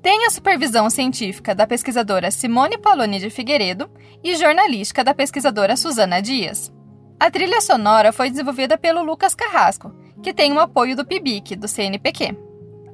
Tem 0.00 0.24
a 0.24 0.30
supervisão 0.30 0.88
científica 0.88 1.54
da 1.54 1.66
pesquisadora 1.66 2.30
Simone 2.30 2.78
Paloni 2.78 3.18
de 3.18 3.28
Figueiredo 3.28 3.90
e 4.22 4.36
jornalística 4.36 5.04
da 5.04 5.12
pesquisadora 5.12 5.76
Suzana 5.76 6.22
Dias. 6.22 6.72
A 7.18 7.30
trilha 7.30 7.60
sonora 7.60 8.12
foi 8.12 8.30
desenvolvida 8.30 8.78
pelo 8.78 9.02
Lucas 9.02 9.34
Carrasco, 9.34 9.92
que 10.22 10.32
tem 10.32 10.52
o 10.52 10.60
apoio 10.60 10.94
do 10.94 11.04
PIBIC, 11.04 11.56
do 11.56 11.66
CNPq. 11.66 12.45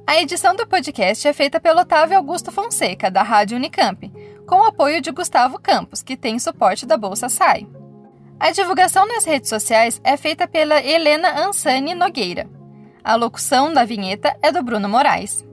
A 0.05 0.21
edição 0.21 0.53
do 0.53 0.67
podcast 0.67 1.25
é 1.25 1.31
feita 1.31 1.61
pelo 1.61 1.79
Otávio 1.79 2.17
Augusto 2.17 2.51
Fonseca, 2.51 3.09
da 3.09 3.23
Rádio 3.23 3.55
Unicamp, 3.55 4.11
com 4.45 4.57
o 4.57 4.65
apoio 4.65 4.99
de 4.99 5.11
Gustavo 5.11 5.57
Campos, 5.57 6.03
que 6.03 6.17
tem 6.17 6.37
suporte 6.39 6.85
da 6.85 6.97
Bolsa 6.97 7.29
SAI. 7.29 7.65
A 8.37 8.51
divulgação 8.51 9.07
nas 9.07 9.23
redes 9.23 9.47
sociais 9.47 10.01
é 10.03 10.17
feita 10.17 10.45
pela 10.45 10.83
Helena 10.83 11.47
Ansani 11.47 11.95
Nogueira. 11.95 12.49
A 13.01 13.15
locução 13.15 13.73
da 13.73 13.85
vinheta 13.85 14.35
é 14.41 14.51
do 14.51 14.61
Bruno 14.61 14.89
Moraes. 14.89 15.45